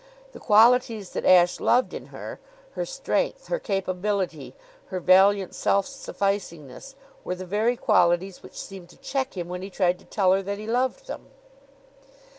[0.31, 2.39] The qualities that Ashe loved in her
[2.71, 4.55] her strength, her capability,
[4.87, 9.69] her valiant self sufficingness were the very qualities which seemed to check him when he
[9.69, 11.27] tried to tell her that he loved them.